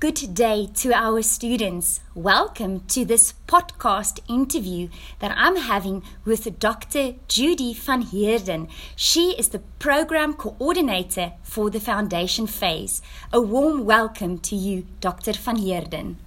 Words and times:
Good 0.00 0.32
day 0.32 0.68
to 0.76 0.92
our 0.92 1.22
students. 1.22 1.98
Welcome 2.14 2.86
to 2.86 3.04
this 3.04 3.34
podcast 3.48 4.20
interview 4.28 4.90
that 5.18 5.34
I'm 5.36 5.56
having 5.56 6.04
with 6.24 6.60
Dr. 6.60 7.14
Judy 7.26 7.74
van 7.74 8.02
Heerden. 8.02 8.68
She 8.94 9.32
is 9.36 9.48
the 9.48 9.58
program 9.80 10.34
coordinator 10.34 11.32
for 11.42 11.68
the 11.68 11.80
foundation 11.80 12.46
phase. 12.46 13.02
A 13.32 13.40
warm 13.40 13.84
welcome 13.84 14.38
to 14.38 14.54
you, 14.54 14.86
Dr. 15.00 15.32
van 15.32 15.56
Heerden. 15.56 16.18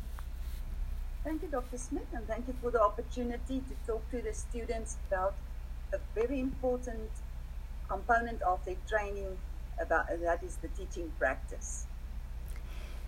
Thank 1.23 1.41
you, 1.41 1.47
Dr. 1.47 1.77
Smith, 1.77 2.07
and 2.11 2.27
thank 2.27 2.49
you 2.49 2.55
for 2.61 2.71
the 2.71 2.81
opportunity 2.81 3.61
to 3.61 3.87
talk 3.87 4.03
to 4.11 4.21
the 4.21 4.33
students 4.33 4.97
about 5.07 5.35
a 5.93 5.99
very 6.13 6.41
important 6.41 7.09
component 7.87 8.41
of 8.41 8.65
their 8.65 8.75
training 8.85 9.37
about 9.79 10.07
that 10.09 10.43
is 10.43 10.57
the 10.57 10.67
teaching 10.67 11.09
practice. 11.17 11.85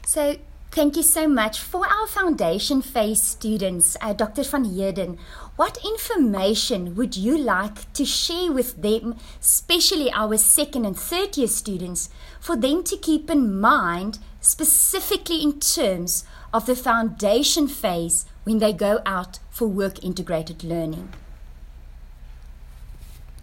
So, 0.06 0.36
Thank 0.74 0.96
you 0.96 1.04
so 1.04 1.28
much. 1.28 1.60
For 1.60 1.86
our 1.86 2.08
foundation 2.08 2.82
phase 2.82 3.22
students, 3.22 3.96
uh, 4.02 4.14
Dr. 4.14 4.42
Van 4.42 4.66
Heerden, 4.66 5.20
what 5.56 5.78
information 5.86 6.96
would 6.96 7.16
you 7.16 7.38
like 7.38 7.94
to 7.94 8.04
share 8.04 8.52
with 8.52 8.82
them, 8.82 9.16
especially 9.40 10.12
our 10.12 10.36
second 10.36 10.86
and 10.86 10.98
third 10.98 11.38
year 11.38 11.48
students, 11.48 12.10
for 12.40 12.56
them 12.56 12.84
to 12.86 12.98
keep 12.98 13.30
in 13.30 13.62
mind, 13.62 14.18
specifically 14.42 15.44
in 15.44 15.60
terms 15.60 16.26
of 16.52 16.66
the 16.66 16.76
foundation 16.76 17.68
phase 17.68 18.26
when 18.44 18.58
they 18.58 18.74
go 18.74 19.00
out 19.06 19.38
for 19.52 19.68
work 19.68 20.04
integrated 20.04 20.64
learning? 20.64 21.10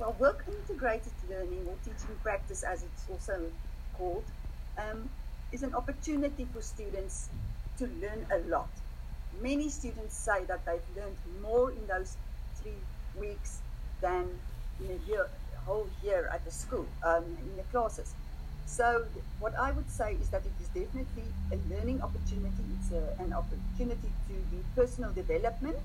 Well, 0.00 0.16
work 0.18 0.44
integrated 0.48 1.12
learning 1.28 1.64
or 1.68 1.76
teaching 1.84 2.16
practice, 2.24 2.64
as 2.64 2.82
it's 2.82 3.04
also 3.08 3.52
called, 3.96 4.24
um, 4.76 5.08
is 5.52 5.62
an 5.62 5.74
opportunity 5.74 6.46
for 6.52 6.62
students 6.62 7.28
to 7.78 7.86
learn 8.00 8.26
a 8.32 8.38
lot. 8.48 8.68
Many 9.40 9.68
students 9.68 10.16
say 10.16 10.44
that 10.44 10.64
they've 10.66 10.90
learned 10.96 11.16
more 11.42 11.70
in 11.70 11.86
those 11.86 12.16
three 12.62 12.80
weeks 13.18 13.60
than 14.00 14.28
in 14.80 14.90
a 14.90 15.08
year, 15.08 15.28
whole 15.66 15.88
year 16.02 16.30
at 16.32 16.44
the 16.44 16.50
school, 16.50 16.86
um, 17.04 17.24
in 17.24 17.56
the 17.56 17.62
classes. 17.70 18.14
So 18.66 19.04
what 19.40 19.58
I 19.58 19.72
would 19.72 19.90
say 19.90 20.16
is 20.20 20.28
that 20.30 20.42
it 20.44 20.52
is 20.60 20.68
definitely 20.68 21.24
a 21.52 21.58
learning 21.74 22.02
opportunity. 22.02 22.64
It's 22.78 22.92
a, 22.92 23.22
an 23.22 23.32
opportunity 23.32 24.10
to 24.28 24.34
do 24.50 24.64
personal 24.76 25.10
development. 25.10 25.78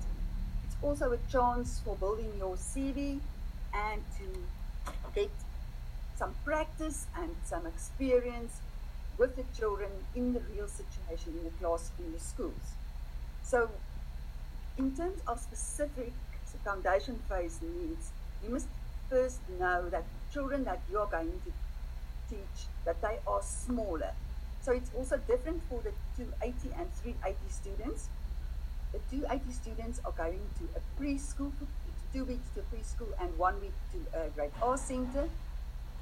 It's 0.66 0.76
also 0.82 1.12
a 1.12 1.18
chance 1.30 1.80
for 1.84 1.96
building 1.96 2.32
your 2.38 2.56
CV 2.56 3.18
and 3.74 4.02
to 4.18 4.92
get 5.14 5.30
some 6.16 6.34
practice 6.44 7.06
and 7.18 7.30
some 7.44 7.66
experience 7.66 8.60
with 9.18 9.36
the 9.36 9.44
children 9.58 9.90
in 10.14 10.32
the 10.34 10.40
real 10.54 10.68
situation 10.68 11.34
in 11.38 11.44
the 11.44 11.50
class 11.58 11.90
in 11.98 12.12
the 12.12 12.20
schools. 12.20 12.74
So 13.42 13.70
in 14.78 14.94
terms 14.94 15.20
of 15.26 15.40
specific 15.40 16.12
foundation 16.64 17.20
phase 17.28 17.60
needs, 17.62 18.10
you 18.42 18.50
must 18.50 18.66
first 19.08 19.40
know 19.58 19.88
that 19.88 20.04
children 20.32 20.64
that 20.64 20.80
you 20.90 20.98
are 20.98 21.06
going 21.06 21.40
to 21.44 21.52
teach, 22.28 22.66
that 22.84 23.00
they 23.00 23.18
are 23.26 23.42
smaller. 23.42 24.12
So 24.62 24.72
it's 24.72 24.90
also 24.96 25.16
different 25.28 25.62
for 25.68 25.80
the 25.82 25.92
280 26.16 26.74
and 26.76 26.92
380 27.02 27.36
students. 27.48 28.08
The 28.92 28.98
280 29.10 29.52
students 29.52 30.00
are 30.04 30.12
going 30.12 30.40
to 30.58 30.64
a 30.74 30.80
preschool 31.00 31.52
two 32.12 32.24
weeks 32.24 32.48
to 32.54 32.60
preschool 32.74 33.12
and 33.20 33.36
one 33.38 33.60
week 33.60 33.74
to 33.92 34.18
a 34.18 34.28
grade 34.30 34.50
R 34.60 34.76
center. 34.76 35.28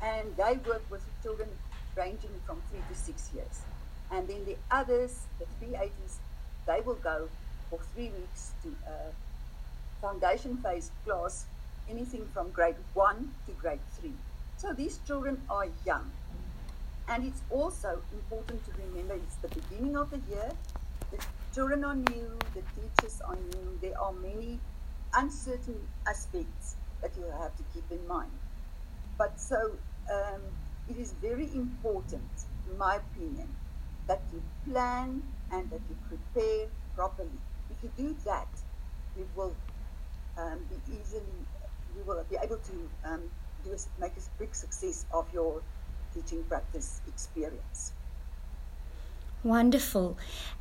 And 0.02 0.36
they 0.36 0.58
work 0.66 0.82
with 0.90 1.02
children 1.22 1.48
ranging 1.96 2.30
from 2.46 2.62
three 2.70 2.80
to 2.88 2.94
six 2.94 3.30
years. 3.34 3.62
And 4.10 4.28
then 4.28 4.44
the 4.44 4.56
others, 4.70 5.20
the 5.38 5.46
380s, 5.64 6.18
they 6.66 6.80
will 6.80 6.94
go 6.96 7.28
for 7.70 7.78
three 7.94 8.10
weeks 8.10 8.52
to 8.62 8.68
a 8.86 9.12
foundation 10.00 10.56
phase 10.58 10.90
class, 11.04 11.46
anything 11.88 12.26
from 12.32 12.50
grade 12.50 12.76
one 12.94 13.32
to 13.46 13.52
grade 13.52 13.80
three. 13.98 14.12
So 14.56 14.72
these 14.72 14.98
children 15.06 15.40
are 15.50 15.66
young. 15.84 16.10
And 17.08 17.24
it's 17.26 17.42
also 17.50 18.00
important 18.12 18.64
to 18.66 18.70
remember 18.86 19.14
it's 19.14 19.36
the 19.36 19.48
beginning 19.48 19.96
of 19.96 20.10
the 20.10 20.20
year. 20.30 20.50
The 21.10 21.18
children 21.54 21.84
are 21.84 21.94
new, 21.94 22.38
the 22.54 22.62
teachers 22.76 23.20
are 23.20 23.36
new. 23.36 23.78
There 23.82 24.00
are 24.00 24.12
many 24.12 24.58
uncertain 25.14 25.76
aspects 26.06 26.76
that 27.02 27.10
you 27.16 27.24
have 27.38 27.54
to 27.56 27.62
keep 27.74 27.84
in 27.90 28.06
mind. 28.06 28.30
But 29.18 29.38
so 29.38 29.72
um, 30.10 30.40
it 30.88 30.96
is 30.98 31.12
very 31.20 31.48
important, 31.54 32.30
in 32.70 32.78
my 32.78 32.96
opinion, 32.96 33.48
that 34.06 34.22
you 34.32 34.42
plan 34.70 35.22
and 35.50 35.70
that 35.70 35.80
you 35.88 35.96
prepare 36.08 36.66
properly. 36.94 37.38
If 37.70 37.82
you 37.82 37.90
do 37.96 38.16
that, 38.24 38.48
you 39.16 39.26
will 39.34 39.54
um, 40.36 40.60
be 40.68 40.76
easily, 40.92 41.38
you 41.96 42.04
will 42.06 42.22
be 42.28 42.36
able 42.42 42.56
to 42.58 42.90
um, 43.04 43.22
do 43.64 43.72
a, 43.72 44.00
make 44.00 44.12
a 44.16 44.38
big 44.38 44.54
success 44.54 45.06
of 45.12 45.26
your 45.32 45.62
teaching 46.14 46.44
practice 46.44 47.00
experience. 47.08 47.92
Wonderful. 49.42 50.16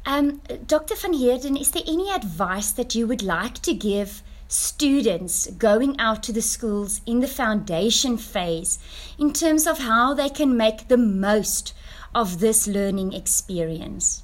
Um, 0.06 0.42
Dr. 0.68 0.96
Van 0.96 1.14
Heerden, 1.14 1.56
is 1.56 1.72
there 1.72 1.84
any 1.88 2.12
advice 2.12 2.72
that 2.72 2.96
you 2.96 3.08
would 3.08 3.22
like 3.22 3.60
to 3.60 3.74
give 3.74 4.22
students 4.54 5.48
going 5.58 6.00
out 6.00 6.22
to 6.22 6.32
the 6.32 6.42
schools 6.42 7.02
in 7.08 7.22
the 7.22 7.28
foundation 7.28 8.18
phase 8.18 8.78
in 9.18 9.34
terms 9.34 9.66
of 9.66 9.80
how 9.80 10.14
they 10.14 10.30
can 10.30 10.56
make 10.56 10.88
the 10.88 10.98
most 10.98 11.74
of 12.14 12.40
this 12.40 12.68
learning 12.68 13.14
experience? 13.14 14.22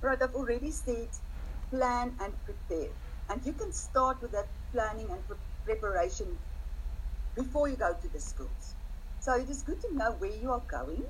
Right, 0.00 0.20
I've 0.20 0.34
already 0.34 0.70
said 0.70 1.08
plan 1.70 2.16
and 2.18 2.32
prepare. 2.46 2.88
And 3.28 3.44
you 3.44 3.52
can 3.52 3.70
start 3.70 4.22
with 4.22 4.32
that 4.32 4.48
planning 4.72 5.10
and 5.10 5.20
pre- 5.28 5.36
preparation 5.66 6.38
before 7.34 7.68
you 7.68 7.76
go 7.76 7.94
to 8.00 8.08
the 8.14 8.20
schools. 8.20 8.74
So 9.20 9.34
it 9.34 9.50
is 9.50 9.60
good 9.60 9.80
to 9.82 9.94
know 9.94 10.12
where 10.12 10.34
you 10.34 10.50
are 10.50 10.62
going. 10.68 11.04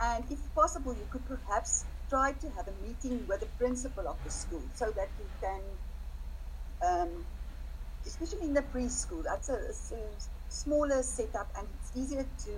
And 0.00 0.24
if 0.30 0.38
possible, 0.54 0.92
you 0.92 1.06
could 1.10 1.26
perhaps 1.26 1.84
try 2.08 2.32
to 2.32 2.50
have 2.50 2.68
a 2.68 2.86
meeting 2.86 3.26
with 3.26 3.40
the 3.40 3.46
principal 3.58 4.06
of 4.06 4.16
the 4.22 4.30
school 4.30 4.62
so 4.74 4.86
that 4.92 5.08
you 5.18 5.26
can 5.40 5.60
um, 6.82 7.24
especially 8.06 8.46
in 8.46 8.54
the 8.54 8.62
preschool, 8.62 9.22
that's 9.24 9.48
a, 9.48 9.54
a, 9.54 9.98
smaller 10.48 11.02
setup 11.02 11.48
and 11.56 11.66
it's 11.74 11.96
easier 11.96 12.26
to 12.44 12.50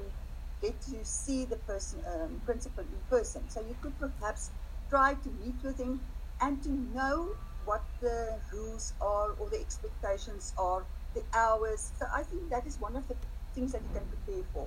get 0.60 0.80
to 0.82 1.04
see 1.04 1.44
the 1.44 1.56
person, 1.56 2.00
um, 2.12 2.40
principal 2.44 2.82
in 2.82 3.00
person. 3.08 3.42
So 3.48 3.60
you 3.60 3.76
could 3.80 3.92
perhaps 3.98 4.50
try 4.90 5.14
to 5.14 5.30
meet 5.44 5.62
with 5.62 5.78
him 5.78 6.00
and 6.40 6.62
to 6.62 6.70
know 6.70 7.28
what 7.64 7.84
the 8.00 8.38
rules 8.52 8.92
are 9.00 9.30
or 9.38 9.48
the 9.50 9.60
expectations 9.60 10.52
are, 10.58 10.84
the 11.14 11.22
hours. 11.34 11.92
So 11.98 12.06
I 12.12 12.22
think 12.22 12.50
that 12.50 12.66
is 12.66 12.78
one 12.80 12.96
of 12.96 13.06
the 13.08 13.14
things 13.54 13.72
that 13.72 13.82
you 13.82 13.88
can 13.94 14.06
prepare 14.06 14.42
for. 14.52 14.66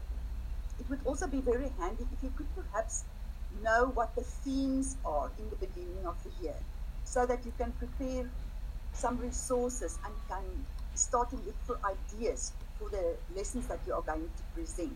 It 0.80 0.90
would 0.90 1.00
also 1.06 1.28
be 1.28 1.42
very 1.42 1.72
handy 1.80 2.06
if 2.14 2.24
you 2.24 2.30
could 2.30 2.48
perhaps 2.56 3.04
know 3.64 3.92
what 3.94 4.16
the 4.16 4.22
themes 4.22 4.98
are 5.06 5.32
in 5.38 5.50
the 5.50 5.56
beginning 5.56 6.06
of 6.06 6.16
the 6.24 6.32
year 6.42 6.56
so 7.04 7.26
that 7.26 7.46
you 7.46 7.52
can 7.58 7.72
prepare 7.74 8.30
some 8.98 9.18
resources 9.18 10.00
and 10.06 10.14
can 10.28 10.44
start 10.96 11.30
to 11.30 11.36
look 11.36 11.56
for 11.66 11.78
ideas 11.86 12.54
for 12.80 12.90
the 12.90 13.16
lessons 13.36 13.68
that 13.68 13.80
you 13.86 13.94
are 13.94 14.02
going 14.02 14.28
to 14.38 14.44
present. 14.56 14.94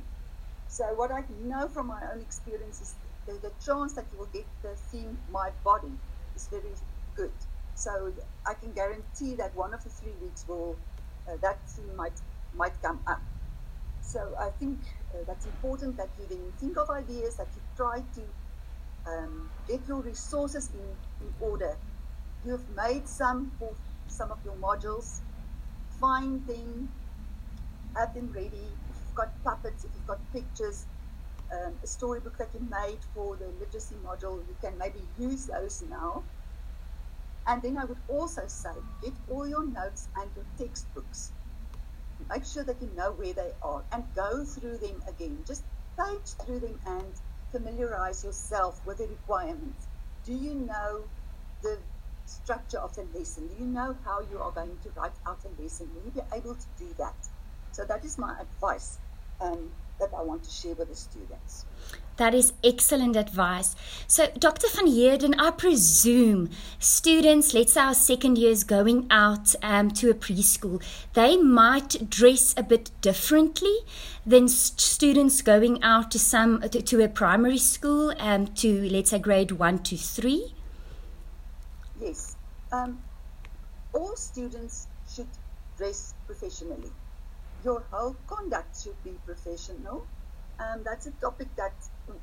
So 0.68 0.86
what 0.96 1.12
I 1.12 1.24
know 1.44 1.68
from 1.68 1.88
my 1.88 2.02
own 2.12 2.22
experience 2.22 2.82
is 2.82 2.96
the, 3.28 3.34
the 3.34 3.52
chance 3.64 3.94
that 3.94 4.06
you 4.12 4.20
will 4.20 4.34
get 4.34 4.46
the 4.64 4.76
theme 4.76 5.18
My 5.32 5.50
Body 5.64 5.92
is 6.36 6.48
very 6.48 6.74
good. 7.16 7.32
So 7.76 8.12
I 8.46 8.54
can 8.54 8.72
guarantee 8.72 9.36
that 9.36 9.56
one 9.56 9.74
of 9.74 9.84
the 9.84 9.90
three 9.90 10.14
weeks 10.22 10.46
will 10.48 10.76
uh, 11.28 11.38
that 11.42 11.60
theme 11.68 11.96
might 11.96 12.20
might 12.56 12.82
come 12.82 13.00
up. 13.08 13.22
So 14.02 14.20
I 14.40 14.50
think 14.60 14.80
uh, 15.14 15.20
that's 15.28 15.46
important 15.46 15.98
that 15.98 16.10
you 16.20 16.26
then 16.28 16.52
think 16.60 16.78
of 16.78 16.90
ideas 16.90 17.36
that 17.36 17.48
you 17.56 17.62
try 17.78 18.02
to 18.16 19.12
um, 19.12 19.50
get 19.68 19.82
your 19.88 20.02
resources 20.02 20.70
in, 20.74 21.26
in 21.26 21.34
order. 21.40 21.78
You've 22.46 22.70
made 22.76 23.08
some 23.08 23.52
for 23.60 23.74
some 24.12 24.32
of 24.32 24.38
your 24.44 24.56
modules, 24.56 25.22
find 26.00 26.46
them, 26.48 26.90
have 27.96 28.14
them 28.14 28.32
ready. 28.34 28.68
If 28.90 28.98
you've 29.02 29.16
got 29.16 29.44
puppets, 29.44 29.84
if 29.84 29.92
you've 29.96 30.08
got 30.08 30.20
pictures, 30.34 30.86
um, 31.52 31.74
a 31.84 31.88
storybook 31.88 32.38
that 32.38 32.50
you 32.54 32.62
made 32.70 33.00
for 33.14 33.36
the 33.38 33.48
literacy 33.60 33.96
module, 33.96 34.40
you 34.48 34.56
can 34.62 34.78
maybe 34.78 35.02
use 35.18 35.48
those 35.48 35.84
now. 35.90 36.24
And 37.48 37.62
then 37.62 37.78
I 37.78 37.86
would 37.86 37.98
also 38.08 38.44
say, 38.48 38.70
get 39.04 39.14
all 39.30 39.48
your 39.48 39.66
notes 39.68 40.08
and 40.16 40.30
your 40.36 40.46
textbooks. 40.58 41.32
Make 42.30 42.46
sure 42.46 42.64
that 42.64 42.82
you 42.82 42.90
know 42.96 43.12
where 43.12 43.34
they 43.34 43.52
are 43.64 43.84
and 43.92 44.04
go 44.16 44.46
through 44.46 44.78
them 44.78 45.02
again. 45.08 45.40
Just 45.46 45.64
page 46.00 46.36
through 46.46 46.60
them 46.60 46.80
and 46.86 47.14
familiarize 47.52 48.24
yourself 48.24 48.82
with 48.86 49.00
the 49.00 49.08
requirements. 49.08 49.88
Do 50.24 50.34
you 50.34 50.54
know 50.56 51.02
the 51.64 51.80
structure 52.32 52.80
of 52.80 52.96
the 52.96 53.06
lesson? 53.18 53.48
Do 53.48 53.54
you 53.64 53.70
know 53.70 53.96
how 54.06 54.22
you 54.32 54.40
are 54.40 54.52
going 54.52 54.78
to 54.84 54.90
write 54.96 55.18
out 55.26 55.40
a 55.46 55.62
lesson? 55.62 55.90
Will 55.96 56.04
you 56.06 56.12
be 56.12 56.36
able 56.36 56.56
to 56.56 56.68
do 56.80 56.88
that? 56.98 57.16
So 57.72 57.86
that 57.86 58.04
is 58.06 58.18
my 58.18 58.40
advice. 58.40 59.00
Um, 59.40 59.72
that 60.02 60.10
I 60.18 60.22
want 60.24 60.44
to 60.44 60.50
share 60.50 60.74
with 60.76 60.90
the 60.90 60.96
students. 60.96 61.66
That 62.18 62.34
is 62.34 62.54
excellent 62.64 63.16
advice. 63.16 63.76
So, 64.08 64.28
Dr. 64.38 64.68
Van 64.76 64.88
Heerden, 64.88 65.40
I 65.40 65.52
presume 65.52 66.50
students, 66.78 67.54
let's 67.54 67.74
say 67.74 67.82
our 67.82 67.94
second 67.94 68.38
years 68.38 68.64
going 68.64 69.08
out 69.10 69.56
um, 69.64 69.90
to 69.92 70.10
a 70.10 70.14
preschool, 70.14 70.84
they 71.14 71.38
might 71.38 72.10
dress 72.10 72.54
a 72.58 72.64
bit 72.64 72.92
differently 73.02 73.76
than 74.26 74.48
st- 74.50 74.80
students 74.80 75.42
going 75.42 75.82
out 75.82 76.12
to 76.12 76.20
some 76.20 76.62
to, 76.62 76.82
to 76.82 77.04
a 77.04 77.08
primary 77.08 77.58
school, 77.58 78.14
um, 78.20 78.48
to 78.48 78.90
let's 78.90 79.12
say 79.12 79.20
grade 79.20 79.52
one 79.52 79.80
to 79.80 79.98
three. 79.98 80.54
Yes, 82.02 82.36
um, 82.72 82.98
all 83.94 84.16
students 84.16 84.88
should 85.08 85.28
dress 85.78 86.16
professionally. 86.26 86.92
Your 87.64 87.86
whole 87.92 88.16
conduct 88.26 88.82
should 88.82 89.04
be 89.04 89.20
professional. 89.24 90.08
Um, 90.60 90.82
that's 90.84 91.06
a 91.06 91.12
topic 91.22 91.50
that 91.58 91.74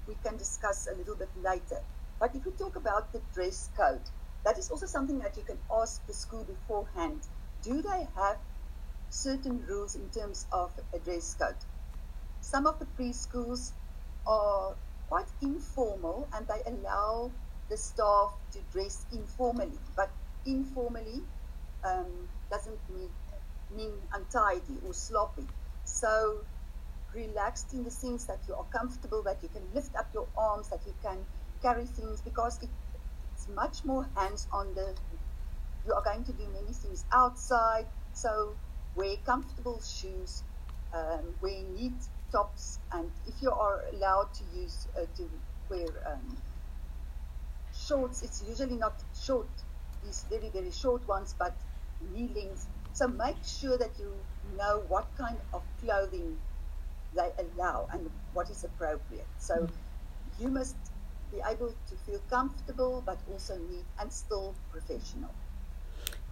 we 0.09 0.17
can 0.25 0.37
discuss 0.37 0.89
a 0.93 0.99
little 0.99 1.15
bit 1.15 1.31
later. 1.37 1.79
But 2.19 2.35
if 2.35 2.45
we 2.45 2.51
talk 2.59 2.75
about 2.75 3.13
the 3.13 3.23
dress 3.33 3.71
code, 3.77 4.03
that 4.45 4.59
is 4.59 4.69
also 4.69 4.87
something 4.87 5.21
that 5.21 5.37
you 5.37 5.45
can 5.45 5.59
ask 5.73 6.05
the 6.09 6.15
school 6.15 6.45
beforehand. 6.45 7.23
Do 7.63 7.81
they 7.81 8.09
have 8.17 8.39
certain 9.11 9.65
rules 9.69 9.95
in 9.95 10.09
terms 10.11 10.47
of 10.51 10.73
a 10.93 10.99
dress 10.99 11.35
code? 11.35 11.63
Some 12.41 12.67
of 12.67 12.81
the 12.81 12.87
preschools 12.87 13.71
are 14.27 14.75
quite 15.09 15.31
informal 15.41 16.27
and 16.35 16.49
they 16.49 16.63
allow 16.67 17.31
the 17.69 17.77
staff 17.77 18.33
to 18.53 18.59
dress 18.73 19.05
informally, 19.13 19.79
but 19.97 20.11
informally 20.47 21.23
um, 21.85 22.29
doesn't 22.51 22.79
mean, 22.95 23.11
mean 23.77 23.93
untidy 24.13 24.79
or 24.87 24.93
sloppy. 24.93 25.47
So 25.85 26.41
relaxed 27.15 27.73
in 27.73 27.85
the 27.85 27.91
sense 27.91 28.25
that 28.25 28.39
you 28.47 28.55
are 28.55 28.67
comfortable, 28.73 29.23
that 29.23 29.39
you 29.43 29.49
can 29.49 29.63
lift 29.75 29.95
up 29.97 30.09
your 30.13 30.27
arms, 30.37 30.69
that 30.69 30.81
you 30.87 30.95
can 31.03 31.19
carry 31.63 31.85
things 31.85 32.21
because 32.21 32.63
it, 32.63 32.69
it's 33.35 33.49
much 33.55 33.85
more 33.85 34.07
hands 34.15 34.47
on 34.53 34.75
the 34.75 34.95
you 35.87 35.95
are 35.95 36.03
going 36.03 36.25
to 36.25 36.33
do 36.33 36.45
many 36.53 36.73
things 36.73 37.05
outside 37.13 37.87
so 38.13 38.55
wear 38.95 39.17
comfortable 39.25 39.81
shoes 39.81 40.43
um, 40.95 41.35
wear 41.41 41.63
neat 41.75 41.95
tops 42.31 42.79
and 42.93 43.11
if 43.27 43.35
you 43.41 43.51
are 43.51 43.81
allowed 43.93 44.29
to 44.35 44.43
use 44.55 44.87
uh, 44.97 45.05
to 45.17 45.29
wear 45.71 45.87
um, 46.07 46.37
shorts 47.89 48.23
it's 48.23 48.43
usually 48.49 48.77
not 48.77 48.95
short 49.27 49.49
these 50.05 50.25
very 50.31 50.51
very 50.51 50.71
short 50.71 51.07
ones 51.09 51.35
but 51.39 51.55
knee 52.13 52.31
length 52.35 52.67
so 52.93 53.07
make 53.09 53.43
sure 53.45 53.79
that 53.79 53.91
you 53.99 54.13
know 54.57 54.83
what 54.89 55.07
kind 55.17 55.39
of 55.53 55.63
clothing 55.81 56.37
they 57.15 57.31
allow 57.39 57.87
and 57.93 58.11
what 58.33 58.51
is 58.51 58.65
appropriate. 58.65 59.27
So 59.39 59.69
you 60.39 60.49
must 60.49 60.77
be 61.33 61.39
able 61.49 61.75
to 61.89 61.95
feel 62.07 62.21
comfortable 62.31 63.03
but 63.05 63.19
also 63.31 63.57
neat 63.57 63.85
and 64.01 64.13
still 64.13 64.55
professional. 64.71 65.31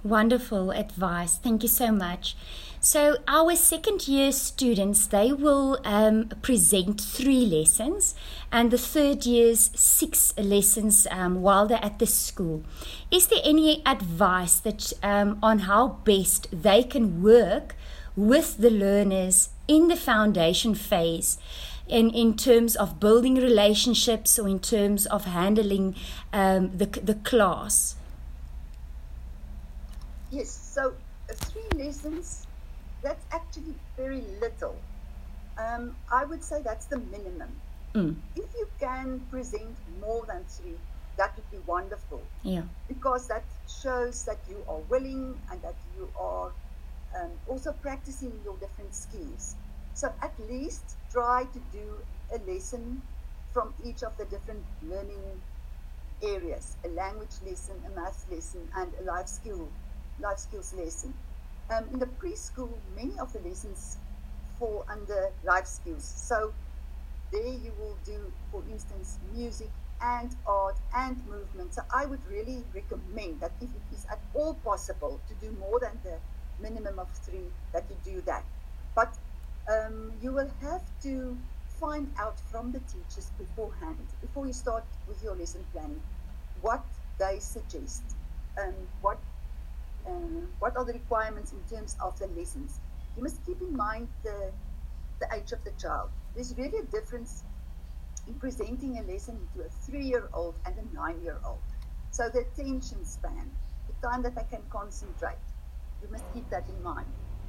Wonderful 0.04 0.70
advice. 0.70 1.36
Thank 1.36 1.62
you 1.62 1.68
so 1.68 1.90
much. 1.90 2.36
So, 2.80 3.16
our 3.26 3.56
second 3.56 4.06
year 4.06 4.30
students 4.30 5.08
they 5.08 5.32
will 5.32 5.80
um, 5.84 6.28
present 6.42 7.00
three 7.00 7.44
lessons, 7.44 8.14
and 8.52 8.70
the 8.70 8.78
third 8.78 9.26
year's 9.26 9.70
six 9.74 10.32
lessons 10.38 11.08
um, 11.10 11.42
while 11.42 11.66
they're 11.66 11.84
at 11.84 11.98
the 11.98 12.06
school. 12.06 12.62
Is 13.10 13.26
there 13.26 13.40
any 13.42 13.82
advice 13.84 14.60
that 14.60 14.92
um, 15.02 15.38
on 15.42 15.60
how 15.60 15.98
best 16.04 16.46
they 16.52 16.84
can 16.84 17.22
work 17.22 17.74
with 18.14 18.58
the 18.58 18.70
learners 18.70 19.48
in 19.66 19.88
the 19.88 19.96
foundation 19.96 20.76
phase 20.76 21.38
in, 21.88 22.10
in 22.10 22.36
terms 22.36 22.76
of 22.76 23.00
building 23.00 23.34
relationships 23.34 24.38
or 24.38 24.46
in 24.46 24.60
terms 24.60 25.06
of 25.06 25.24
handling 25.24 25.96
um, 26.32 26.76
the, 26.76 26.86
the 26.86 27.14
class? 27.14 27.95
Yes, 30.30 30.50
so 30.50 30.94
uh, 31.30 31.34
three 31.34 31.84
lessons, 31.84 32.46
that's 33.02 33.24
actually 33.32 33.74
very 33.96 34.22
little. 34.40 34.76
Um, 35.58 35.96
I 36.12 36.24
would 36.24 36.42
say 36.42 36.62
that's 36.62 36.86
the 36.86 36.98
minimum. 36.98 37.50
Mm. 37.94 38.16
If 38.34 38.44
you 38.58 38.68
can 38.78 39.20
present 39.30 39.76
more 40.00 40.24
than 40.26 40.44
three, 40.44 40.76
that 41.16 41.34
would 41.36 41.50
be 41.50 41.58
wonderful. 41.66 42.20
Yeah. 42.42 42.62
Because 42.88 43.26
that 43.28 43.44
shows 43.82 44.24
that 44.24 44.38
you 44.48 44.62
are 44.68 44.80
willing 44.90 45.34
and 45.50 45.62
that 45.62 45.76
you 45.96 46.08
are 46.20 46.52
um, 47.18 47.30
also 47.48 47.72
practicing 47.72 48.32
your 48.44 48.56
different 48.58 48.94
skills. 48.94 49.56
So 49.94 50.12
at 50.22 50.32
least 50.50 50.96
try 51.10 51.44
to 51.52 51.60
do 51.72 51.96
a 52.34 52.38
lesson 52.50 53.00
from 53.52 53.72
each 53.82 54.02
of 54.02 54.16
the 54.18 54.26
different 54.26 54.62
learning 54.82 55.40
areas, 56.22 56.76
a 56.84 56.88
language 56.88 57.36
lesson, 57.46 57.76
a 57.86 57.90
math 57.98 58.26
lesson, 58.30 58.68
and 58.76 58.92
a 59.00 59.04
life 59.04 59.28
skill, 59.28 59.68
life 60.20 60.38
skills 60.38 60.74
lesson. 60.74 61.14
Um, 61.70 61.84
in 61.92 61.98
the 61.98 62.06
preschool, 62.06 62.70
many 62.94 63.18
of 63.18 63.32
the 63.32 63.40
lessons 63.40 63.98
fall 64.58 64.84
under 64.88 65.30
life 65.44 65.66
skills. 65.66 66.04
So 66.04 66.52
there 67.32 67.46
you 67.46 67.72
will 67.78 67.96
do, 68.04 68.32
for 68.52 68.62
instance, 68.70 69.18
music 69.34 69.70
and 70.00 70.34
art 70.46 70.76
and 70.94 71.16
movement. 71.26 71.74
So 71.74 71.82
I 71.94 72.06
would 72.06 72.20
really 72.30 72.62
recommend 72.74 73.40
that 73.40 73.52
if 73.60 73.68
it 73.70 73.94
is 73.94 74.06
at 74.10 74.20
all 74.34 74.54
possible 74.54 75.20
to 75.28 75.34
do 75.46 75.54
more 75.58 75.80
than 75.80 75.98
the 76.04 76.16
minimum 76.60 76.98
of 76.98 77.08
three, 77.10 77.48
that 77.72 77.84
you 77.90 78.14
do 78.14 78.20
that. 78.22 78.44
But 78.94 79.14
um, 79.68 80.12
you 80.22 80.32
will 80.32 80.50
have 80.60 80.82
to 81.02 81.36
find 81.80 82.08
out 82.18 82.38
from 82.50 82.72
the 82.72 82.80
teachers 82.80 83.30
beforehand, 83.38 83.98
before 84.20 84.46
you 84.46 84.52
start 84.52 84.84
with 85.08 85.22
your 85.22 85.34
lesson 85.34 85.64
planning, 85.72 86.00
what 86.62 86.84
they 87.18 87.38
suggest, 87.38 88.02
um, 88.58 88.72
what 89.02 89.18
uh, 90.06 90.10
what 90.58 90.76
are 90.76 90.84
the 90.84 90.92
requirements 90.92 91.52
in 91.52 91.76
terms 91.76 91.96
of 92.00 92.18
the 92.18 92.26
lessons. 92.28 92.80
You 93.16 93.22
must 93.22 93.44
keep 93.46 93.60
in 93.60 93.76
mind 93.76 94.08
the 94.22 94.52
the 95.20 95.26
age 95.34 95.52
of 95.52 95.64
the 95.64 95.72
child. 95.82 96.10
There's 96.34 96.54
really 96.56 96.78
a 96.78 96.84
difference 96.84 97.42
in 98.26 98.34
presenting 98.34 98.98
a 98.98 99.02
lesson 99.02 99.38
to 99.54 99.62
a 99.62 99.68
three-year-old 99.68 100.54
and 100.66 100.74
a 100.76 100.94
nine-year-old. 100.94 101.60
So 102.10 102.28
the 102.28 102.40
attention 102.40 103.04
span, 103.04 103.50
the 103.88 104.06
time 104.06 104.22
that 104.22 104.34
they 104.34 104.44
can 104.50 104.62
concentrate, 104.70 105.38
you 106.02 106.08
must 106.10 106.24
keep 106.34 106.48
that 106.50 106.64
in 106.68 106.82
mind. 106.82 107.06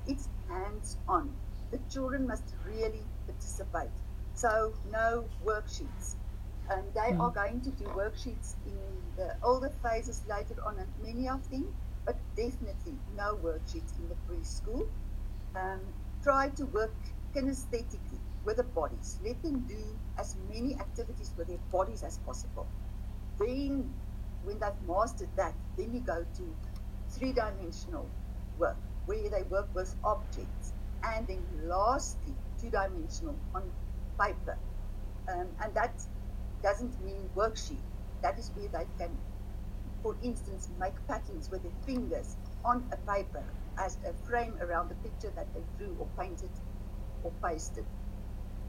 It's 0.07 0.29
hands-on. 0.47 1.33
The 1.71 1.79
children 1.91 2.27
must 2.27 2.43
really 2.65 3.03
participate. 3.25 3.89
So 4.33 4.73
no 4.91 5.25
worksheets. 5.45 6.15
And 6.69 6.83
they 6.93 7.11
mm. 7.11 7.19
are 7.19 7.31
going 7.31 7.61
to 7.61 7.69
do 7.71 7.85
worksheets 7.85 8.55
in 8.65 8.77
the 9.17 9.35
older 9.43 9.71
phases 9.83 10.21
later 10.29 10.55
on, 10.65 10.77
and 10.79 10.87
many 11.03 11.27
of 11.27 11.49
them, 11.49 11.73
but 12.07 12.15
definitely 12.37 12.95
no 13.15 13.37
worksheets 13.43 13.99
in 13.99 14.07
the 14.07 14.15
preschool. 14.27 14.81
Um, 15.55 15.81
try 16.23 16.47
to 16.55 16.65
work 16.67 16.95
kinesthetically 17.35 18.21
with 18.45 18.57
the 18.57 18.63
bodies. 18.63 19.19
Let 19.23 19.43
them 19.43 19.67
do 19.67 19.83
as 20.17 20.35
many 20.49 20.75
activities 20.79 21.33
with 21.37 21.49
their 21.49 21.59
bodies 21.71 22.03
as 22.03 22.17
possible. 22.25 22.65
Then, 23.37 23.89
when 24.41 24.59
they've 24.59 24.87
mastered 24.87 25.29
that, 25.35 25.53
then 25.77 25.93
you 25.93 26.01
go 26.01 26.23
to 26.37 26.55
three 27.09 27.33
dimensional 27.33 28.09
work, 28.57 28.77
where 29.05 29.29
they 29.29 29.43
work 29.51 29.69
with 29.75 29.93
objects, 30.05 30.73
and 31.03 31.27
then 31.27 31.43
lastly, 31.69 32.33
two 32.59 32.71
dimensional 32.71 33.35
on 33.53 33.63
paper. 34.19 34.57
Um, 35.31 35.47
and 35.61 35.73
that 35.75 35.93
doesn't 36.63 37.03
mean 37.03 37.29
worksheet. 37.35 37.83
That 38.23 38.39
is 38.39 38.51
where 38.55 38.69
they 38.69 38.85
can, 38.97 39.17
for 40.01 40.15
instance, 40.23 40.69
make 40.79 40.93
patterns 41.07 41.49
with 41.49 41.63
their 41.63 41.71
fingers 41.85 42.35
on 42.63 42.83
a 42.91 42.97
paper 43.11 43.43
as 43.77 43.97
a 44.07 44.13
frame 44.27 44.53
around 44.61 44.89
the 44.89 44.95
picture 44.95 45.31
that 45.35 45.47
they 45.53 45.61
drew 45.77 45.95
or 45.99 46.07
painted 46.17 46.49
or 47.23 47.31
pasted. 47.43 47.85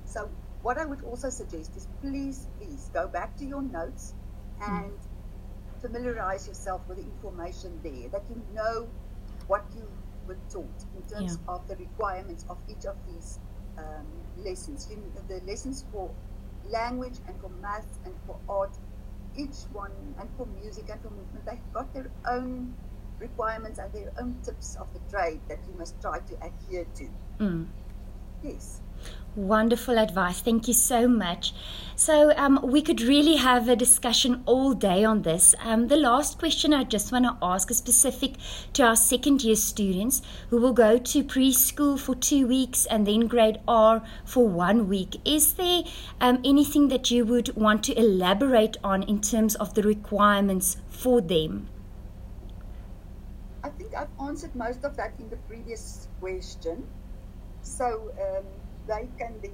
So 0.05 0.29
what 0.63 0.79
I 0.79 0.85
would 0.85 1.03
also 1.05 1.31
suggest 1.31 1.77
is 1.77 1.87
please, 2.01 2.47
please 2.59 2.91
go 2.93 3.07
back 3.07 3.37
to 3.39 3.45
your 3.45 3.63
notes 3.63 4.15
and 4.61 4.91
mm. 4.91 5.81
familiarize 5.81 6.47
yourself 6.47 6.83
with 6.89 6.99
the 6.99 7.05
information 7.05 7.79
there, 7.83 8.09
that 8.11 8.23
you 8.29 8.43
know 8.55 8.89
what 9.47 9.65
you 9.75 9.89
were 10.27 10.39
taught 10.51 10.85
in 10.97 11.03
terms 11.09 11.39
yeah. 11.39 11.55
of 11.55 11.67
the 11.69 11.77
requirements 11.77 12.45
of 12.51 12.59
each 12.69 12.85
of 12.85 12.97
these 13.11 13.39
um, 13.79 14.07
lessons. 14.37 14.89
You 14.91 15.03
the 15.29 15.41
lessons 15.47 15.85
for 15.93 16.11
language 16.69 17.15
and 17.27 17.41
for 17.41 17.51
math 17.63 17.99
and 18.05 18.15
for 18.27 18.37
art, 18.49 18.77
each 19.39 19.65
one, 19.73 19.93
and 20.19 20.29
for 20.37 20.47
music 20.61 20.91
and 20.91 21.01
for 21.01 21.11
movement, 21.11 21.47
they've 21.47 21.73
got 21.73 21.93
their 21.95 22.11
own 22.29 22.75
requirements 23.19 23.79
and 23.79 23.93
their 23.93 24.13
own 24.19 24.37
tips 24.45 24.77
of 24.77 24.87
the 24.93 25.01
trade 25.11 25.41
that 25.49 25.59
you 25.67 25.79
must 25.79 26.01
try 26.01 26.19
to 26.19 26.35
adhere 26.45 26.87
to. 26.95 27.09
Mm. 27.39 27.67
Yes. 28.43 28.81
Wonderful 29.39 30.01
advice. 30.01 30.41
Thank 30.41 30.67
you 30.67 30.75
so 30.75 31.07
much. 31.07 31.55
So, 31.95 32.33
um, 32.37 32.59
we 32.63 32.83
could 32.83 33.01
really 33.01 33.37
have 33.37 33.69
a 33.69 33.77
discussion 33.77 34.43
all 34.47 34.73
day 34.73 35.05
on 35.05 35.23
this. 35.23 35.55
Um, 35.63 35.87
the 35.87 35.97
last 35.97 36.39
question 36.41 36.75
I 36.75 36.83
just 36.83 37.13
want 37.13 37.25
to 37.25 37.37
ask 37.41 37.71
is 37.71 37.77
specific 37.77 38.35
to 38.73 38.83
our 38.83 38.97
second 38.97 39.45
year 39.45 39.55
students 39.55 40.23
who 40.51 40.61
will 40.61 40.73
go 40.73 40.99
to 40.99 41.23
preschool 41.23 41.99
for 42.01 42.17
two 42.17 42.49
weeks 42.49 42.85
and 42.87 43.07
then 43.07 43.29
grade 43.29 43.61
R 43.69 44.03
for 44.25 44.49
one 44.49 44.89
week. 44.89 45.21
Is 45.25 45.53
there 45.53 45.85
um, 46.21 46.41
anything 46.45 46.89
that 46.89 47.13
you 47.13 47.25
would 47.25 47.55
want 47.55 47.85
to 47.85 47.97
elaborate 47.97 48.77
on 48.83 49.05
in 49.05 49.21
terms 49.21 49.55
of 49.55 49.75
the 49.75 49.83
requirements 49.83 50.79
for 50.89 51.21
them? 51.21 51.69
I 53.63 53.69
think 53.69 53.95
I've 53.95 54.09
answered 54.21 54.57
most 54.57 54.83
of 54.85 54.97
that 54.97 55.13
in 55.21 55.31
the 55.31 55.37
previous 55.37 56.09
question. 56.19 56.87
So, 57.63 58.11
um, 58.21 58.45
they 58.89 59.09
can 59.19 59.35
then, 59.43 59.53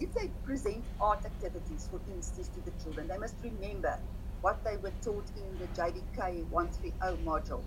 if 0.00 0.12
they 0.14 0.30
present 0.44 0.84
art 1.00 1.24
activities, 1.24 1.88
for 1.90 2.00
instance, 2.12 2.50
to 2.54 2.60
the 2.70 2.72
children, 2.82 3.08
they 3.08 3.18
must 3.18 3.34
remember 3.42 3.98
what 4.42 4.62
they 4.64 4.76
were 4.76 4.92
taught 5.02 5.26
in 5.36 5.58
the 5.58 5.66
JDK 5.80 6.44
130 6.50 7.22
module, 7.24 7.62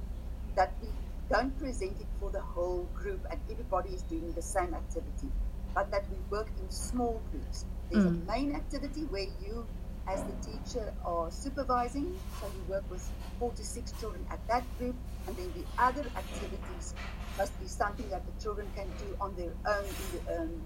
that 0.55 0.73
we 0.81 0.89
don't 1.29 1.57
present 1.59 1.99
it 1.99 2.07
for 2.19 2.29
the 2.29 2.41
whole 2.41 2.87
group 2.93 3.25
and 3.31 3.39
everybody 3.49 3.89
is 3.89 4.01
doing 4.03 4.31
the 4.33 4.41
same 4.41 4.73
activity, 4.73 5.29
but 5.73 5.89
that 5.91 6.05
we 6.09 6.17
work 6.29 6.47
in 6.59 6.69
small 6.69 7.21
groups. 7.31 7.65
There's 7.89 8.05
mm. 8.05 8.23
a 8.23 8.31
main 8.31 8.55
activity 8.55 9.01
where 9.05 9.27
you, 9.41 9.65
as 10.07 10.23
the 10.23 10.51
teacher, 10.51 10.93
are 11.05 11.31
supervising, 11.31 12.17
so 12.39 12.47
you 12.47 12.73
work 12.73 12.83
with 12.89 13.09
four 13.39 13.51
to 13.51 13.63
six 13.63 13.93
children 13.99 14.25
at 14.29 14.45
that 14.47 14.63
group, 14.77 14.95
and 15.27 15.35
then 15.37 15.51
the 15.55 15.63
other 15.81 16.05
activities 16.17 16.93
must 17.37 17.59
be 17.61 17.67
something 17.67 18.09
that 18.09 18.23
the 18.25 18.43
children 18.43 18.67
can 18.75 18.87
do 18.99 19.15
on 19.19 19.35
their 19.35 19.53
own 19.67 19.85
in 19.85 20.25
the, 20.25 20.41
um, 20.41 20.61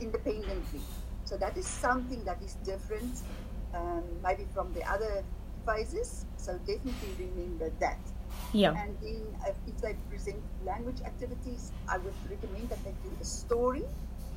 independently. 0.00 0.80
So 1.24 1.36
that 1.36 1.56
is 1.56 1.66
something 1.66 2.22
that 2.24 2.42
is 2.42 2.54
different, 2.64 3.22
um, 3.74 4.04
maybe 4.22 4.46
from 4.54 4.72
the 4.72 4.82
other 4.90 5.24
phases. 5.66 6.26
So 6.36 6.58
definitely 6.58 7.12
remember 7.18 7.72
that. 7.80 7.98
Yeah. 8.52 8.74
And 8.76 8.96
then 9.00 9.22
if 9.66 9.80
they 9.80 9.94
present 10.08 10.42
language 10.64 11.00
activities, 11.04 11.72
I 11.88 11.98
would 11.98 12.14
recommend 12.30 12.68
that 12.68 12.82
they 12.84 12.94
do 13.02 13.10
a 13.20 13.24
story, 13.24 13.84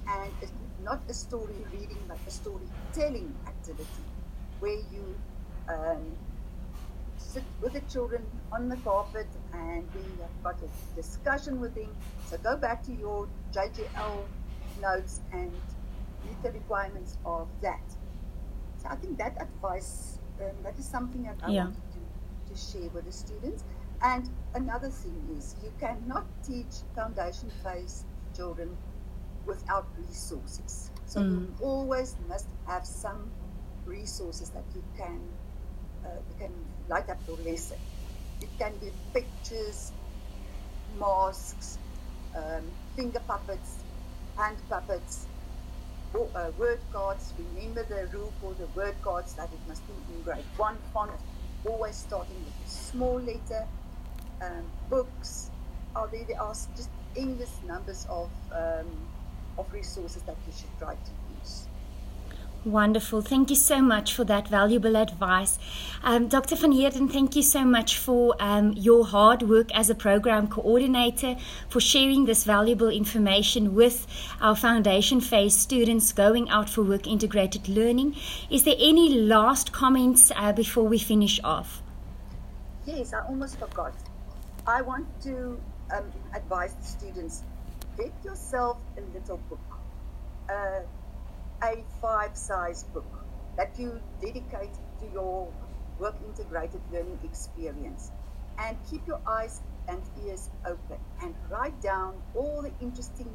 and 0.08 0.32
not 0.84 1.02
a 1.10 1.14
story 1.14 1.56
reading, 1.72 1.98
but 2.08 2.18
a 2.28 2.32
storytelling 2.32 3.36
activity, 3.46 4.04
where 4.60 4.80
you 4.92 5.16
um, 5.68 6.02
sit 7.18 7.44
with 7.62 7.74
the 7.74 7.82
children 7.82 8.26
on 8.52 8.70
the 8.70 8.78
carpet 8.78 9.28
and 9.54 9.88
we 9.94 10.02
have 10.22 10.44
got 10.44 10.56
a 10.64 10.96
discussion 10.96 11.60
with 11.60 11.76
them. 11.76 11.90
So 12.26 12.38
go 12.38 12.58
back 12.58 12.82
to 12.84 12.94
your 12.94 13.28
JJL 13.54 14.24
notes 14.82 15.22
and 15.32 15.52
meet 16.26 16.44
the 16.44 16.52
requirements 16.52 17.18
of 17.26 17.48
that. 17.62 17.82
So 18.78 18.88
I 18.90 18.96
think 18.96 19.18
that 19.18 19.42
advice, 19.42 20.20
um, 20.42 20.56
that 20.64 20.78
is 20.78 20.86
something 20.86 21.24
that 21.24 21.38
I 21.44 21.52
yeah. 21.52 21.64
wanted 21.66 21.82
to, 21.94 22.54
to 22.54 22.60
share 22.60 22.90
with 22.90 23.06
the 23.06 23.12
students. 23.12 23.64
And 24.02 24.30
another 24.54 24.90
thing 24.90 25.36
is 25.38 25.56
you 25.64 25.74
cannot 25.80 26.26
teach 26.44 26.84
foundation 26.96 27.52
phase 27.64 28.06
children 28.36 28.78
without 29.46 29.88
resources. 29.98 30.92
So 31.06 31.22
mm. 31.22 31.42
you 31.42 31.54
always 31.62 32.16
must 32.30 32.48
have 32.68 32.86
some 32.86 33.30
resources 33.86 34.50
that 34.52 34.64
you 34.76 34.84
can 34.98 35.20
uh, 36.06 36.10
you 36.30 36.36
can 36.40 36.54
light 36.88 37.10
up 37.10 37.18
your 37.28 37.38
lesson. 37.38 37.78
It 38.42 38.50
can 38.58 38.74
be 38.78 38.92
pictures, 39.14 39.92
masks, 40.98 41.78
um, 42.36 42.64
finger 42.96 43.20
puppets, 43.28 43.84
hand 44.40 44.58
puppets, 44.70 45.28
uh, 46.16 46.52
word 46.58 46.80
cards. 46.94 47.34
Remember 47.56 47.84
the 47.84 48.08
rule 48.18 48.32
for 48.40 48.54
the 48.54 48.68
word 48.74 48.96
cards 49.02 49.34
that 49.34 49.50
it 49.52 49.60
must 49.68 49.86
be 49.86 49.94
in 50.16 50.22
grade 50.24 50.46
one 50.56 50.78
font, 50.94 51.12
always 51.66 51.96
starting 51.96 52.40
with 52.46 52.54
a 52.66 52.70
small 52.70 53.20
letter. 53.20 53.68
Um, 54.42 54.64
books 54.90 55.52
are 55.94 56.08
there. 56.08 56.24
There 56.24 56.42
are 56.42 56.56
just 56.76 56.90
endless 57.18 57.54
numbers 57.68 58.08
of 58.10 58.30
um, 58.54 58.88
of 59.58 59.72
resources 59.74 60.22
that 60.24 60.38
you 60.48 60.54
should 60.54 60.72
try 60.80 60.94
to 60.94 61.12
Wonderful. 62.66 63.22
Thank 63.22 63.50
you 63.50 63.56
so 63.56 63.82
much 63.82 64.14
for 64.14 64.26
that 64.26 64.50
valuable 64.50 64.98
advice. 64.98 65.58
Um, 66.04 66.28
Dr. 66.28 66.58
Van 66.58 66.74
Heerden, 66.74 67.08
thank 67.08 67.38
you 67.38 67.42
so 67.42 67.64
much 67.64 67.98
for 67.98 68.36
um, 68.38 68.74
your 68.74 69.06
hard 69.06 69.44
work 69.44 69.74
as 69.74 69.90
a 69.90 69.96
program 69.96 70.50
coordinator, 70.50 71.38
for 71.70 71.80
sharing 71.80 72.26
this 72.26 72.44
valuable 72.44 72.90
information 72.90 73.76
with 73.76 74.06
our 74.42 74.58
foundation 74.58 75.22
phase 75.22 75.56
students 75.56 76.12
going 76.12 76.50
out 76.50 76.70
for 76.70 76.84
work 76.84 77.08
integrated 77.08 77.70
learning. 77.70 78.18
Is 78.50 78.66
there 78.66 78.76
any 78.78 79.14
last 79.14 79.72
comments 79.72 80.30
uh, 80.36 80.52
before 80.52 80.84
we 80.84 81.00
finish 81.00 81.40
off? 81.46 81.82
Yes, 82.86 83.14
I 83.14 83.26
almost 83.26 83.58
forgot. 83.58 83.94
I 84.68 84.82
want 84.82 85.08
to 85.24 85.58
um, 85.96 86.12
advise 86.36 86.74
the 86.74 86.86
students 86.86 87.44
get 87.98 88.12
yourself 88.26 88.78
a 88.98 89.02
little 89.18 89.38
book. 89.50 89.60
Uh, 90.50 90.82
a5 91.62 92.36
size 92.36 92.84
book 92.84 93.26
that 93.58 93.78
you 93.78 94.00
dedicate 94.22 94.74
to 95.00 95.06
your 95.14 95.52
work 96.00 96.16
integrated 96.26 96.82
learning 96.92 97.20
experience. 97.24 98.12
And 98.58 98.78
keep 98.90 99.06
your 99.08 99.22
eyes 99.26 99.62
and 99.88 100.02
ears 100.26 100.50
open 100.66 100.98
and 101.22 101.34
write 101.50 101.80
down 101.82 102.16
all 102.36 102.62
the 102.62 102.72
interesting 102.82 103.30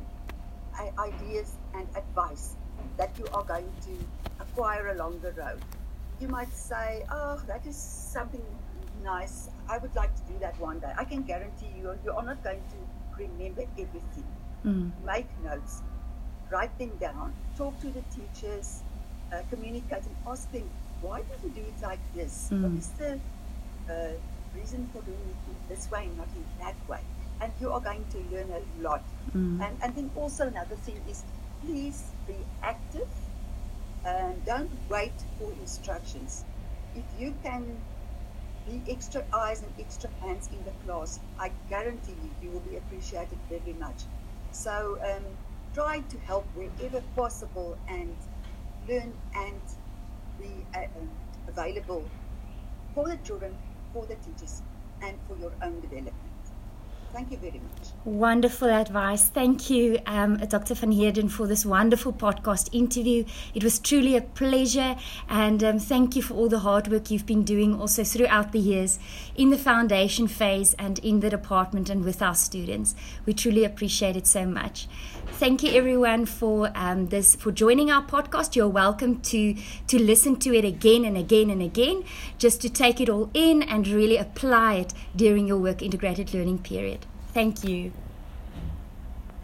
ideas 0.98 1.56
and 1.74 1.86
advice 1.96 2.56
that 2.96 3.16
you 3.18 3.26
are 3.32 3.44
going 3.44 3.70
to 3.82 3.92
acquire 4.40 4.88
along 4.88 5.20
the 5.20 5.32
road. 5.32 5.60
You 6.20 6.28
might 6.28 6.52
say, 6.52 7.04
Oh, 7.10 7.40
that 7.46 7.66
is 7.66 7.76
something 7.76 8.42
nice. 9.02 9.50
I 9.68 9.78
would 9.78 9.94
like 9.94 10.14
to 10.16 10.22
do 10.32 10.38
that 10.40 10.58
one 10.60 10.78
day. 10.78 10.92
I 10.96 11.04
can 11.04 11.22
guarantee 11.22 11.72
you, 11.76 11.96
you 12.04 12.12
are 12.12 12.24
not 12.24 12.42
going 12.44 12.60
to 12.60 13.22
remember 13.22 13.62
everything. 13.78 14.26
Mm. 14.64 14.92
Make 15.04 15.26
notes, 15.44 15.82
write 16.50 16.76
them 16.78 16.92
down, 17.00 17.32
talk 17.56 17.78
to 17.80 17.86
the 17.88 18.02
teachers, 18.14 18.82
uh, 19.32 19.42
communicate 19.50 20.02
and 20.04 20.16
ask 20.26 20.50
them, 20.52 20.68
why 21.00 21.20
do 21.20 21.48
you 21.48 21.54
do 21.54 21.60
it 21.60 21.82
like 21.82 22.00
this? 22.14 22.48
Mm. 22.52 22.62
What 22.62 22.78
is 22.78 22.88
the 22.98 23.20
uh, 23.92 24.12
reason 24.54 24.88
for 24.92 25.02
doing 25.02 25.18
it 25.30 25.68
this 25.68 25.90
way 25.90 26.04
and 26.04 26.16
not 26.16 26.28
in 26.36 26.44
that 26.64 26.76
way? 26.88 27.00
And 27.40 27.52
you 27.60 27.72
are 27.72 27.80
going 27.80 28.04
to 28.10 28.18
learn 28.34 28.50
a 28.50 28.82
lot. 28.82 29.02
Mm. 29.36 29.66
And, 29.66 29.76
and 29.82 29.94
then 29.94 30.10
also 30.16 30.46
another 30.46 30.76
thing 30.76 31.00
is, 31.08 31.24
please 31.64 32.04
be 32.26 32.36
active 32.62 33.08
and 34.04 34.44
don't 34.44 34.70
wait 34.88 35.12
for 35.38 35.50
instructions. 35.60 36.44
If 36.94 37.04
you 37.18 37.34
can 37.42 37.76
be 38.66 38.80
extra 38.90 39.24
eyes 39.32 39.62
and 39.62 39.72
extra 39.78 40.10
hands 40.20 40.48
in 40.52 40.64
the 40.64 40.72
class, 40.86 41.20
I 41.38 41.50
guarantee 41.68 42.12
you, 42.22 42.30
you 42.42 42.50
will 42.50 42.60
be 42.60 42.76
appreciated 42.76 43.38
very 43.50 43.74
much. 43.78 44.02
So 44.52 44.98
um, 45.02 45.24
try 45.74 45.98
to 46.08 46.18
help 46.20 46.46
wherever 46.54 47.00
possible 47.16 47.76
and 47.88 48.14
learn 48.88 49.12
and 49.34 49.60
be 50.38 50.64
uh, 50.74 50.78
um, 50.96 51.08
available 51.48 52.02
for 52.94 53.08
the 53.08 53.16
children, 53.18 53.52
for 53.92 54.06
the 54.06 54.14
teachers, 54.14 54.62
and 55.02 55.18
for 55.26 55.36
your 55.36 55.52
own 55.62 55.80
development. 55.80 56.23
Thank 57.14 57.30
you 57.30 57.36
very 57.36 57.60
much. 57.60 57.90
Wonderful 58.04 58.68
advice. 58.70 59.28
Thank 59.28 59.70
you, 59.70 60.00
um, 60.04 60.36
Dr. 60.36 60.74
Van 60.74 60.90
Heerden, 60.90 61.28
for 61.28 61.46
this 61.46 61.64
wonderful 61.64 62.12
podcast 62.12 62.68
interview. 62.72 63.24
It 63.54 63.62
was 63.62 63.78
truly 63.78 64.16
a 64.16 64.20
pleasure, 64.20 64.96
and 65.28 65.62
um, 65.62 65.78
thank 65.78 66.16
you 66.16 66.22
for 66.22 66.34
all 66.34 66.48
the 66.48 66.58
hard 66.58 66.88
work 66.88 67.12
you've 67.12 67.24
been 67.24 67.44
doing 67.44 67.80
also 67.80 68.02
throughout 68.02 68.50
the 68.50 68.58
years 68.58 68.98
in 69.36 69.50
the 69.50 69.56
foundation 69.56 70.26
phase 70.26 70.74
and 70.74 70.98
in 70.98 71.20
the 71.20 71.30
department 71.30 71.88
and 71.88 72.04
with 72.04 72.20
our 72.20 72.34
students. 72.34 72.96
We 73.26 73.32
truly 73.32 73.62
appreciate 73.62 74.16
it 74.16 74.26
so 74.26 74.44
much. 74.44 74.88
Thank 75.38 75.62
you, 75.62 75.72
everyone, 75.72 76.26
for 76.26 76.72
um, 76.74 77.08
this 77.08 77.36
for 77.36 77.52
joining 77.52 77.92
our 77.92 78.02
podcast. 78.02 78.56
You're 78.56 78.68
welcome 78.68 79.20
to 79.20 79.54
to 79.86 80.02
listen 80.02 80.36
to 80.40 80.52
it 80.52 80.64
again 80.64 81.04
and 81.04 81.16
again 81.16 81.48
and 81.48 81.62
again, 81.62 82.04
just 82.38 82.60
to 82.62 82.68
take 82.68 83.00
it 83.00 83.08
all 83.08 83.30
in 83.34 83.62
and 83.62 83.86
really 83.86 84.16
apply 84.16 84.74
it 84.74 84.92
during 85.14 85.46
your 85.46 85.58
work 85.58 85.80
integrated 85.80 86.34
learning 86.34 86.58
period. 86.58 87.03
Thank 87.34 87.64
you. 87.64 87.92